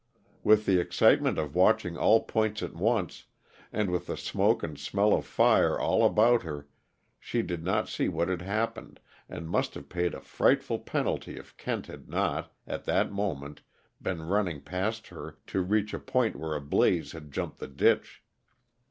With 0.43 0.65
the 0.65 0.79
excitement 0.79 1.37
of 1.37 1.53
watching 1.53 1.95
all 1.95 2.21
points 2.23 2.63
at 2.63 2.73
once, 2.73 3.25
and 3.71 3.91
with 3.91 4.07
the 4.07 4.17
smoke 4.17 4.63
and 4.63 4.75
smell 4.79 5.13
of 5.13 5.27
fire 5.27 5.79
all 5.79 6.03
about 6.03 6.41
her, 6.41 6.67
she 7.19 7.43
did 7.43 7.63
not 7.63 7.87
see 7.87 8.09
what 8.09 8.27
had 8.27 8.41
happened, 8.41 8.99
and 9.29 9.47
must 9.47 9.75
have 9.75 9.89
paid 9.89 10.15
a 10.15 10.19
frightful 10.19 10.79
penalty 10.79 11.37
if 11.37 11.55
Kent 11.55 11.85
had 11.85 12.09
not, 12.09 12.51
at 12.65 12.85
that 12.85 13.11
moment, 13.11 13.61
been 14.01 14.23
running 14.23 14.61
past 14.61 15.09
her 15.09 15.37
to 15.45 15.61
reach 15.61 15.93
a 15.93 15.99
point 15.99 16.35
where 16.35 16.55
a 16.55 16.61
blaze 16.61 17.11
had 17.11 17.31
jumped 17.31 17.59
the 17.59 17.67
ditch. 17.67 18.23